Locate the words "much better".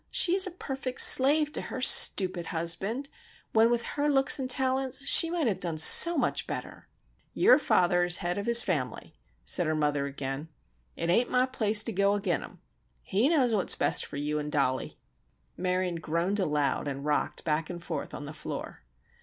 6.17-6.87